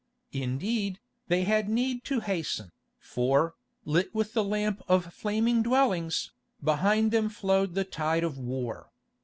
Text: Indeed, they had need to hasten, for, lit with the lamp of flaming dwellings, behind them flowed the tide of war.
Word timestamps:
Indeed, 0.33 0.99
they 1.27 1.43
had 1.43 1.69
need 1.69 2.03
to 2.05 2.21
hasten, 2.21 2.71
for, 2.97 3.53
lit 3.85 4.15
with 4.15 4.33
the 4.33 4.43
lamp 4.43 4.81
of 4.87 5.13
flaming 5.13 5.61
dwellings, 5.61 6.31
behind 6.59 7.11
them 7.11 7.29
flowed 7.29 7.75
the 7.75 7.83
tide 7.85 8.23
of 8.23 8.35
war. 8.39 8.89